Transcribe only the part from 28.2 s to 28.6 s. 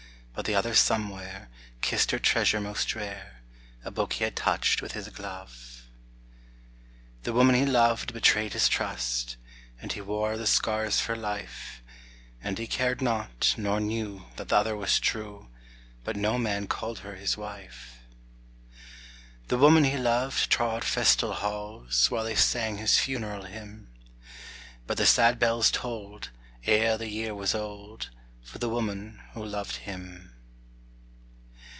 For